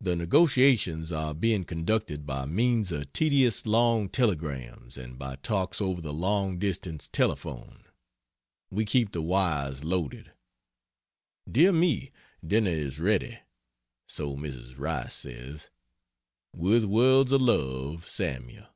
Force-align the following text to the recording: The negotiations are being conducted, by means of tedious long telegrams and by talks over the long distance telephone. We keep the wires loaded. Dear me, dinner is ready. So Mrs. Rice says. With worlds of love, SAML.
The 0.00 0.16
negotiations 0.16 1.12
are 1.12 1.34
being 1.34 1.66
conducted, 1.66 2.24
by 2.24 2.46
means 2.46 2.90
of 2.90 3.12
tedious 3.12 3.66
long 3.66 4.08
telegrams 4.08 4.96
and 4.96 5.18
by 5.18 5.36
talks 5.36 5.82
over 5.82 6.00
the 6.00 6.14
long 6.14 6.58
distance 6.58 7.08
telephone. 7.08 7.84
We 8.70 8.86
keep 8.86 9.12
the 9.12 9.20
wires 9.20 9.84
loaded. 9.84 10.32
Dear 11.46 11.72
me, 11.72 12.10
dinner 12.42 12.70
is 12.70 12.98
ready. 12.98 13.38
So 14.08 14.34
Mrs. 14.34 14.78
Rice 14.78 15.12
says. 15.14 15.68
With 16.56 16.84
worlds 16.86 17.30
of 17.30 17.42
love, 17.42 18.08
SAML. 18.08 18.66